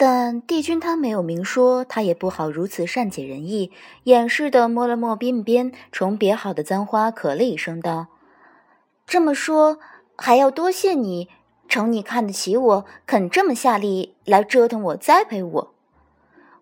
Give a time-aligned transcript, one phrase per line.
[0.00, 3.72] 但帝君他没有明说，他也不好如此善解人意，
[4.04, 8.06] 掩饰的摸了摸鬓边重别好的簪花，咳了一声道
[9.06, 9.80] ：“这么说，
[10.16, 11.28] 还要多谢你，
[11.68, 15.74] 承你看得起我，肯这么下力来折腾我、栽培我。”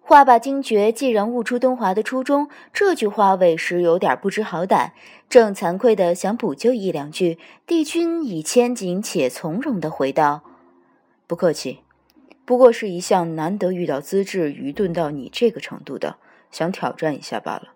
[0.08, 4.92] 话罢惊觉，既然悟出东华的初衷，这句话委实有点不知好歹，
[5.28, 10.42] 正惭愧的想补救一两句，帝君已谦谨且从容的回道
[11.26, 11.80] ：“不客气。”
[12.46, 16.18] 不过是一项难得遇到资质愚钝到你这个程度的，
[16.52, 17.72] 想挑战一下罢了。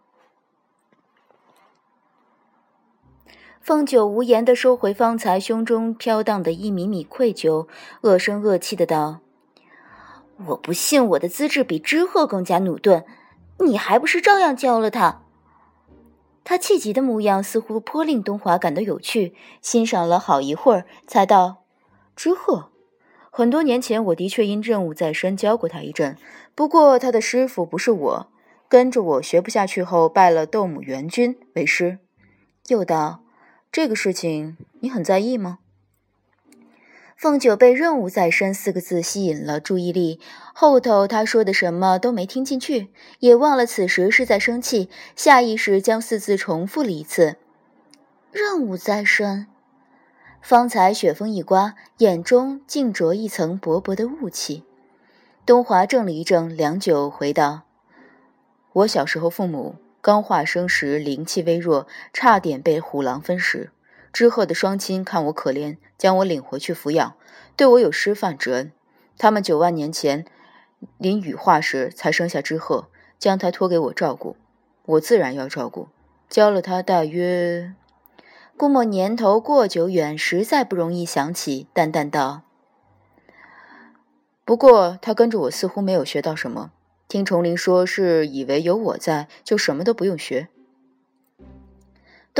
[3.60, 7.66] 凤九无言的收回方才胸中飘荡的一米米愧疚，
[8.02, 9.18] 恶声恶气的道
[10.46, 13.04] ：“我不信我的资质比知鹤更加努钝，
[13.58, 15.22] 你还不是照样教了他？”
[16.42, 21.64] 他气急的模样似乎颇令东华感到有趣，欣赏了好一会儿，才道
[22.16, 22.70] ：“知鹤。”
[23.30, 26.16] 很多年前，我的确因任务在身教过他一阵，
[26.54, 28.32] 不过他的师傅不是我，
[28.68, 31.98] 跟着我学不下去后，拜了斗母元君为师。
[32.68, 33.22] 又道
[33.70, 35.58] ：“这个事情你很在意吗？”
[37.20, 40.18] 凤九被“任务在身”四个字吸引了注意力，
[40.54, 47.36] 后头他说的什么都没听进去，也忘了此时是在生气，下意识将四字重复了一次
[48.32, 49.46] ：“任务在身。”
[50.40, 54.64] 方才雪风一刮，眼中竟着一层薄薄的雾气。
[55.44, 57.64] 东华怔了一怔，良久，回道
[58.72, 63.68] ：“我小时候，父母刚化生时灵气微弱，差点被虎狼分食。
[64.12, 67.14] 知鹤的双亲看我可怜，将我领回去抚养，
[67.56, 68.72] 对我有师范之恩。
[69.16, 70.24] 他们九万年前
[70.98, 72.88] 临羽化时才生下知鹤，
[73.18, 74.36] 将他托给我照顾，
[74.86, 75.88] 我自然要照顾。
[76.28, 77.74] 教了他大约……”
[78.56, 81.66] 估摸年头过久远，实在不容易想起。
[81.72, 82.42] 淡淡道
[84.44, 86.70] ：“不过他跟着我似乎没有学到什么。
[87.08, 90.48] 听崇林说，是以为有我在，就什么都不用学。”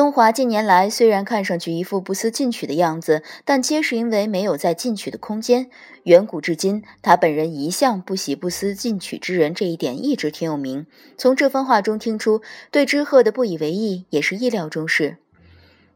[0.00, 5.68] 东华近年来虽然看上去一副不思进取的样子，但皆是因为没有在进取的空间。
[6.04, 10.86] 远古至今，他本人一向不喜不思进取之人，这一点一直挺有名。
[11.18, 12.40] 从这番话中听出，
[12.70, 15.18] 对知鹤的不以为意也是意料中事。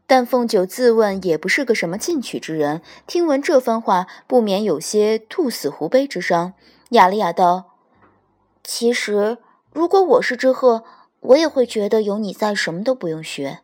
[0.05, 6.53] 但凤九自问也不是个什么进取之人，听闻这番话，不免有些兔死狐悲之伤，
[6.89, 7.73] 哑了哑道
[8.63, 9.39] ：“其实，
[9.73, 10.83] 如果我是知鹤，
[11.21, 13.61] 我也会觉得有你在，什么都不用学。”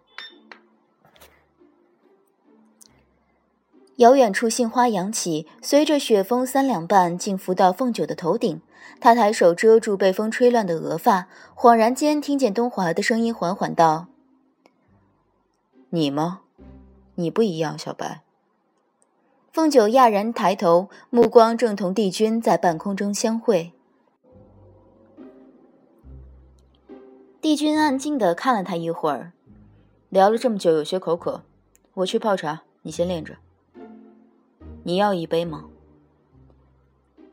[4.01, 8.59] 遥远处，杏花扬起，随着雪风三两半，竟拂到凤九的头顶。
[8.99, 14.07] 他抬手遮住被风吹乱的额发，恍然间听见东华的声音缓缓道。
[15.91, 16.41] 你吗？
[17.13, 18.23] 你不一样，小白。
[19.53, 23.71] 凤九讶然抬头，目光正同帝君在半空中相会。
[27.39, 29.33] 帝君安静的看了他一会儿，
[30.09, 31.43] 聊了这么久，有些口渴，
[31.93, 33.35] 我去泡茶，你先练着。
[34.83, 35.65] 你要一杯吗？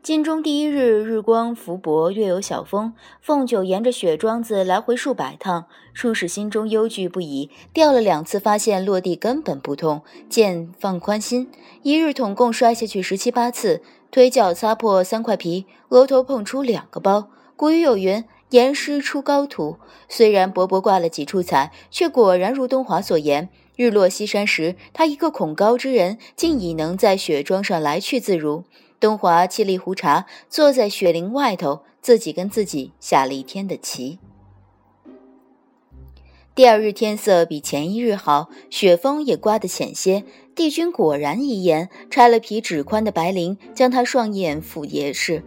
[0.03, 2.93] 金钟第一日，日光浮薄，月有小风。
[3.23, 5.65] 凤九沿着雪庄子来回数百趟，
[5.95, 11.51] 初始心中忧惧不已，掉了两次，发现落地根本不痛，渐放宽心。
[11.83, 17.31] 一日统共摔下去十七八次，腿脚擦破三块皮，额头碰出两个包。
[17.57, 28.65] 古语有云：“严师出高徒。”虽然薄薄挂了几处彩，却果然如东华所言，日落西山时，他一个恐高之人，竟已能在雪庄上来去自如。
[28.99, 34.19] 东华沏了一壶茶，坐在雪林外头，自己跟自己下了一天的棋。
[36.57, 40.25] 第二日天色比前一日好，雪风也刮得浅些。
[40.57, 45.45] 帝君果然一言，拆了皮纸宽的白绫，将他双眼覆严实，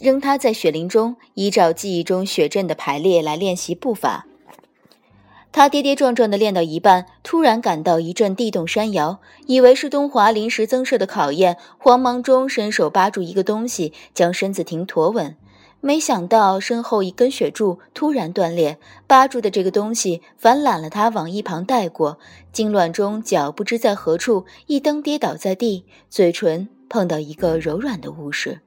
[0.00, 4.26] 扔他在雪林中，依照记忆中雪阵的排列来练习步伐。
[5.56, 15.36] 他跌跌撞撞地练到一半，突然感到一阵地动山摇，以为是东华临时增设的考验，慌忙中伸手扒住一个东西，将身子停妥稳。
[15.80, 22.18] 没想到身后一根雪柱突然断裂，扒住的这个东西反揽了他往一旁带过，
[22.50, 28.58] 惊乱中脚不知在何处一蹬跌倒在地，嘴唇碰到一个柔软的物事。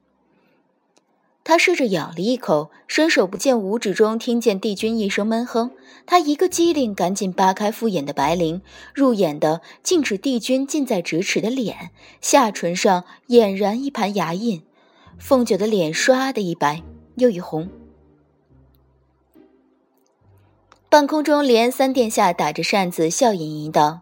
[1.47, 5.71] 他试着咬了一口，伸手不见五指中听见帝君一声闷哼。
[6.05, 8.59] 他一个机灵，赶紧扒开敷眼的白绫，
[8.93, 14.61] 入眼的竟是帝君近在咫尺的脸，下唇上俨然一盘牙印。
[15.17, 16.83] 凤九的脸唰的一白
[17.15, 17.69] 又一红。
[20.89, 24.01] 半空中，连三殿下打着扇子，笑吟吟道：“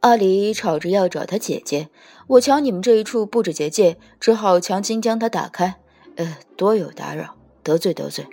[0.00, 1.88] 阿离吵着要找他姐姐，
[2.26, 5.76] 我瞧你们这一处布置结界，只好强行将它打开。
[6.20, 8.26] 呃，多有打扰，得罪得罪。”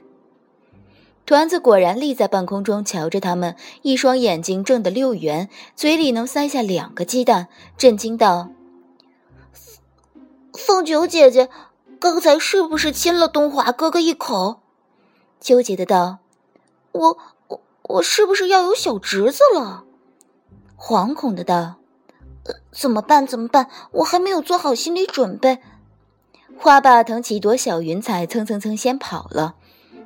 [1.26, 7.48] 团子果然立在半空中，瞧着他们，一双眼睛睁得溜圆，嘴里能塞下两个鸡蛋，
[7.78, 8.50] 震惊道
[10.54, 11.50] ：“凤九姐姐，
[11.98, 14.60] 刚才是不是亲了东华哥哥一口？”
[15.40, 16.20] 纠结的道
[16.92, 17.18] ：“我。”
[17.48, 19.86] 我我是不是要有小侄子了？
[20.78, 21.78] 惶恐的道
[22.44, 23.26] ：“呃怎么办？
[23.26, 23.70] 怎么办？
[23.92, 25.60] 我还没有做好心理准备。”
[26.56, 29.56] 花爸腾起一朵小云彩，蹭蹭蹭先跑了。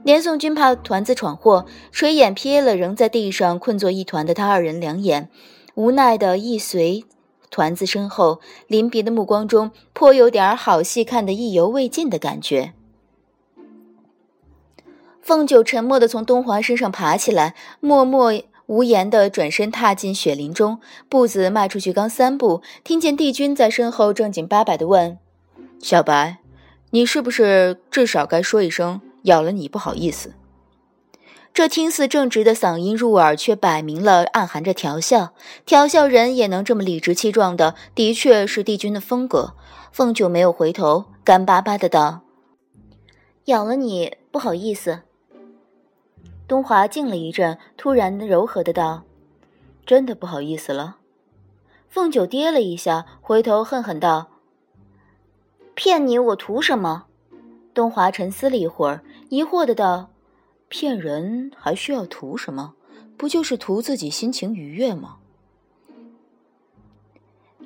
[0.04, 5.30] 连宋军怕团子闯祸，垂眼瞥了仍在地上困作一团的他二人两眼，
[5.76, 7.06] 无奈的一随
[7.52, 12.74] 团子身后，临别的目光中颇有点好戏看得意犹未尽的感觉。
[15.22, 18.34] 凤九沉默地从东华身上爬起来，默默
[18.66, 25.20] 无言地转身踏进雪林中，步子迈出去刚三步，听见帝君在身后正经八百地问
[25.82, 26.38] ：“小白，
[26.92, 30.34] 你是不是至少该说一声咬了你不好意思？”
[31.54, 35.34] 这听似正直的嗓音入耳，却摆明了暗含着调笑。
[35.66, 39.54] 调笑人也能这么理直气壮的，的确是帝君的风格。
[39.92, 42.22] 凤九没有回头，干巴巴的道
[43.46, 45.02] ：“咬了你不好意思。”
[46.48, 49.04] 东华静了一阵，突然柔和的道
[49.86, 50.98] ：“真的不好意思了。”
[51.90, 54.30] 凤九跌了一下，回头恨恨道
[55.84, 57.06] ：“骗你，我图什么？”
[57.74, 60.12] 东华沉思了一会儿，疑惑的道
[60.70, 62.76] ：“骗人还需要图什么？
[63.18, 65.16] 不就是图自己心情愉悦吗？”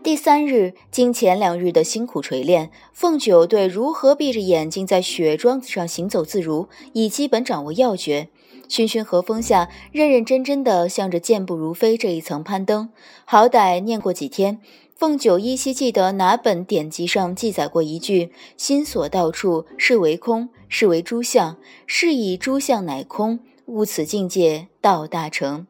[0.02, 8.30] 第三日，经前两日的辛苦锤炼，凤九对如何闭着眼睛在雪桩子上行走自如，已基本掌握要诀。
[8.68, 12.90] 熏熏和风下，认认真真的向着健步如飞这一层攀登。
[13.26, 14.60] 好歹念过几天，
[14.98, 25.68] 凤九依稀记得哪本典籍上记载过一句：“心所到处，是为空，是为诸相，是以诸相乃空，悟此境界，道大成。”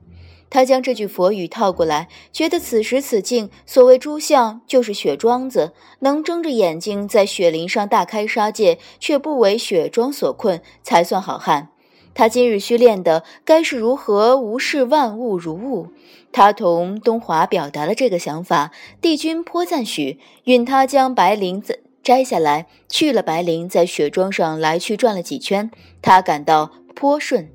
[0.52, 11.72] 他将这句佛语套过来，觉得此时此境，所谓诸相，就是雪桩子，能睁着眼睛在雪林上大开杀戒，却不为雪桩所困，才算好汉。
[12.16, 15.90] 他今日需练的，该是如何无视万物如物。
[16.32, 25.70] 他同东华表达了这个想法，帝君颇赞许，允他将白绫子摘下来，去了白绫，在雪庄上来去转了几圈，
[26.02, 27.55] 他感到颇顺。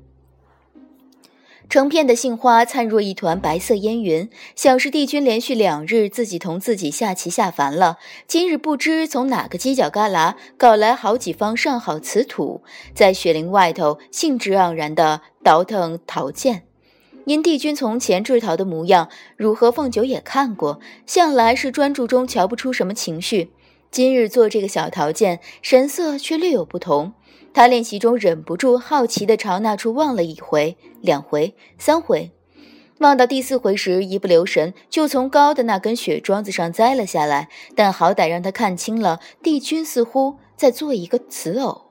[1.71, 7.97] 成片的杏花灿若一团白色烟云，想是帝君连续两日自己同自己下棋下烦了，
[8.27, 12.61] 今日不知从哪个犄角旮旯搞来好几方上好瓷土，
[12.93, 16.63] 在雪林外头兴致盎然地倒腾陶剑。
[17.23, 19.07] 因帝君从前制陶的模样，
[19.37, 23.49] 汝和凤九也看过，向来是专注中瞧不出什么情绪，
[23.89, 27.13] 今日做这个小陶剑，神色却略有不同。
[27.53, 32.31] 他练习中忍不住好奇地朝那处望了一回、两回、三回，
[32.99, 37.49] 望到第四回时，一不留神就从高的那根雪桩子上栽了下来。
[37.75, 41.83] 但好歹让他看清了，帝君似乎在做一个瓷偶。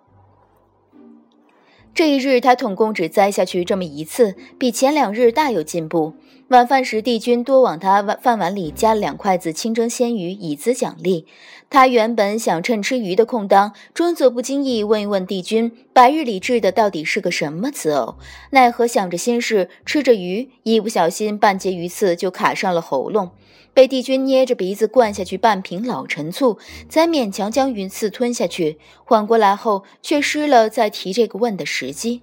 [1.92, 6.14] 这一日，他统共只栽下去这么一次，比前两日大有进步。
[6.50, 11.24] 晚饭时，帝君多往他饭碗里加了两筷子清蒸鲜鱼，以资奖励。
[11.70, 18.16] 他原本想趁吃鱼的空当，装作不经意问一问帝君，白日里制的到底是个什么瓷偶。
[18.50, 23.30] 奈何想着心事，吃着鱼，一不小心半截鱼刺就卡上了喉咙，
[23.72, 28.80] 被帝君捏着鼻子灌下去半瓶老陈醋，才勉强将鱼刺吞下去。
[29.04, 32.22] 缓过来后，却失了再提这个问的时机。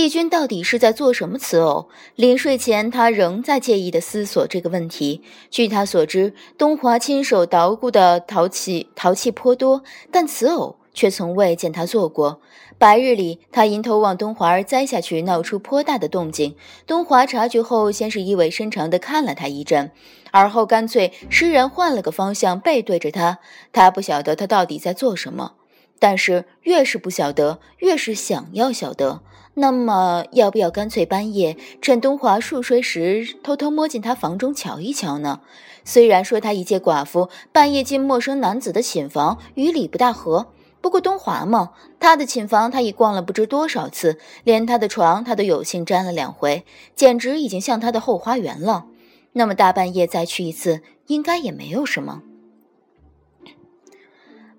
[0.00, 1.90] 帝君到底是在做什么瓷偶？
[2.14, 5.22] 临睡前，他仍在介意地思索这个问题。
[5.50, 12.40] 据他所知，东华亲手捣鼓的陶器陶器颇多，但瓷偶却从未见他做过。
[12.78, 16.56] 白日里，他迎头往东华儿栽下去，闹出颇大的动静。
[16.86, 19.92] 东华察觉后，先是意味深长地看了他一阵，
[20.30, 23.40] 而后干脆施然换了个方向，背对着他。
[23.70, 25.56] 他不晓得他到底在做什么，
[25.98, 29.20] 但是越是不晓得，越是想要晓得。
[29.54, 35.40] 那么，要不要干脆半夜趁东华熟睡时，偷偷摸进他房中瞧一瞧呢？
[35.84, 46.64] 虽然说他一介寡妇，半夜进陌生男子的寝房与理不大合，不过东华嘛，他的寝房他已逛了不知多少次，连他的床他都有幸沾了两回，
[46.94, 48.86] 简直已经像他的后花园了。
[49.32, 52.22] 那么大半夜再去一次，应该也没有什么。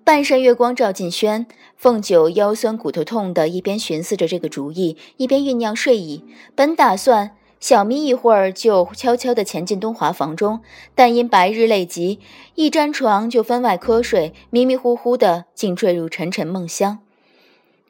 [0.04, 6.24] 半扇月光照进轩，凤九腰酸骨头痛的，一边寻思着这个主意，一边酝酿睡意。
[6.56, 10.60] 本打算小眯一会儿就悄悄地潜进东华房中，
[10.96, 12.18] 但因白日累极，
[12.56, 16.98] 一沾床就分外瞌睡，迷迷糊糊的，竟坠入沉沉梦乡。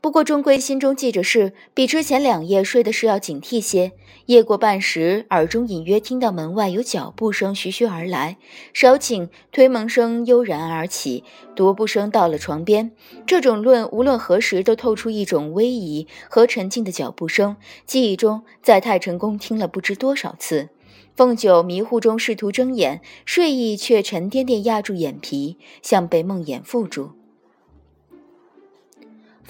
[0.03, 3.93] 不过终归心中记着事，比之前两夜睡的是要警惕些。
[4.27, 8.37] 夜过半时，耳中隐约听到门外有脚步声徐徐而来，
[8.75, 11.23] 少顷推门声悠然而起，
[11.55, 12.91] 踱步声到了床边。
[13.25, 17.55] 这种论无论何时都透出一种威仪和沉静的脚步声，
[17.87, 20.71] 记忆中在太晨宫听了不知多少次。
[21.15, 27.22] 凤九迷糊中试图睁眼，睡意却沉甸甸压住眼皮，像被梦魇缚住。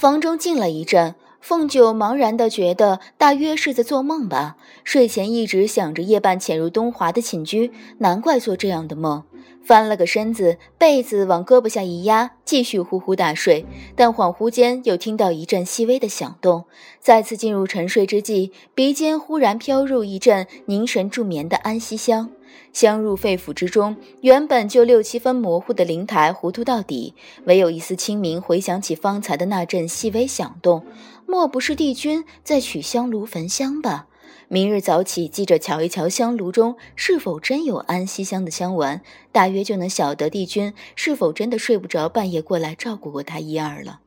[0.02, 4.56] 房中静了一阵，凤九茫然的觉得大约是在做梦吧。
[4.82, 9.22] 睡前一直想着夜半潜入东华的寝居，难怪做这样的梦。
[9.64, 13.64] 翻了个身子，被子往胳膊下一压，继续呼呼大睡。
[13.94, 16.64] 但恍惚间又听到一阵细微的响动，
[16.98, 22.30] 再次进入沉睡之际，鼻尖忽然飘入一阵凝神助眠的安息香。
[22.72, 27.14] 香入肺腑之中，原本就六七分模糊的灵台糊涂到底，
[27.44, 28.40] 唯有一丝清明。
[28.40, 30.84] 回想起方才的那阵细微响动，
[31.26, 34.06] 莫不是帝君在取香炉焚香吧？
[34.52, 39.00] 明日早起，记着瞧一瞧香炉中是否真有安息香的香丸，
[39.32, 44.00] 大约就能晓得帝君是否真的睡不着，半夜过来照顾过他一二了。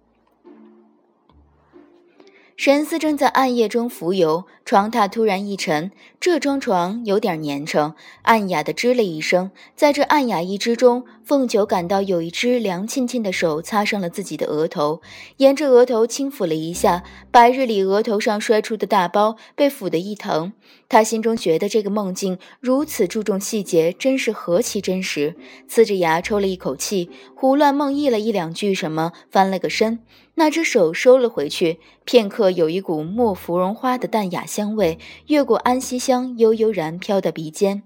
[2.57, 9.51] 神思正在暗夜中浮游，床榻突然一沉，这张床有点粘稠，暗哑的吱了一声。
[9.75, 15.01] 在这暗哑一吱中，凤九感到有一只凉沁沁的手擦上了自己的额头，
[15.37, 20.53] 沿着额头轻抚了一下，白日里额头上摔出的大包被抚得一疼。
[20.87, 25.35] 他心中觉得这个梦境如此注重细节，真是何其真实。
[25.69, 29.99] 呲着牙抽了一口气，胡乱梦呓了一两句什么，翻了个身。
[30.37, 37.83] 那只手收了回去，片刻，有一股没芙蓉花的淡雅香味越过安息香，悠悠然飘到鼻尖。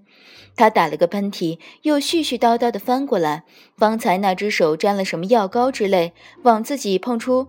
[0.56, 3.44] 他打了个喷嚏，又絮絮叨叨地翻过来。
[3.76, 7.46] 方才那只手沾了什么药膏之类，往自己碰出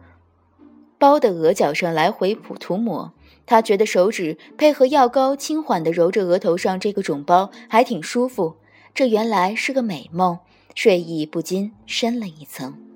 [0.99, 3.13] 包的额角上来回涂涂抹。
[3.47, 8.57] 他觉得手指配合药膏轻缓地揉着额头上这个肿包，还挺舒服。
[8.93, 10.37] 这原来是个美梦，
[10.75, 12.90] 睡意不禁深了一层。